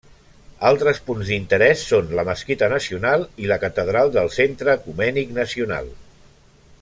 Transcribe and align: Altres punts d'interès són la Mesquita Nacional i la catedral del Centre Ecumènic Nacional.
Altres 0.69 0.99
punts 1.09 1.27
d'interès 1.33 1.83
són 1.89 2.09
la 2.21 2.25
Mesquita 2.31 2.71
Nacional 2.73 3.27
i 3.45 3.51
la 3.53 3.61
catedral 3.67 4.13
del 4.19 4.35
Centre 4.39 4.75
Ecumènic 4.81 5.39
Nacional. 5.41 5.93